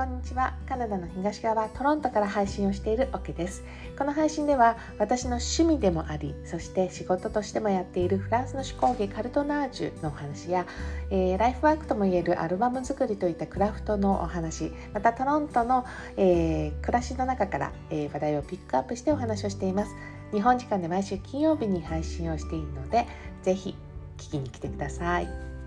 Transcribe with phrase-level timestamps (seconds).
[0.00, 0.54] こんにちは。
[0.66, 3.62] カナダの東側トロントから配信をしているオケです。
[3.98, 10.64] この配信では私の趣味でもありそして仕事としてもやっているフランスの手工芸カルトナージュのお話や、
[11.10, 15.84] えー、ライフワークともいえるアルバム作りといったクラフトのお話またトロントの、
[16.16, 19.94] えー、暮らしの中から、えー、話題をピックアップしてお話をしています。
[20.32, 23.06] 日本時間で毎週金曜日に配信をしているので
[23.42, 23.76] ぜひ
[24.16, 25.59] 聞きに来てください。